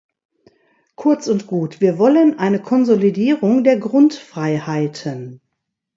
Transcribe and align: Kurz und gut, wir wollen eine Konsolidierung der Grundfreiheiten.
Kurz 0.95 1.27
und 1.27 1.45
gut, 1.45 1.79
wir 1.79 1.99
wollen 1.99 2.39
eine 2.39 2.59
Konsolidierung 2.59 3.63
der 3.63 3.77
Grundfreiheiten. 3.77 5.41